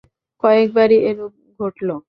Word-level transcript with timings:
কয়েকবারই 0.43 0.97
এরূপ 1.09 1.33
ঘটলো। 1.59 1.95